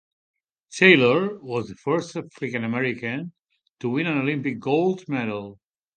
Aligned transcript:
Taylor 0.71 1.37
was 1.43 1.67
the 1.69 1.75
first 1.75 2.15
African 2.17 2.63
American 2.63 3.33
to 3.81 3.89
win 3.89 4.07
an 4.07 4.17
Olympic 4.17 4.59
gold 4.59 5.07
medal. 5.07 5.59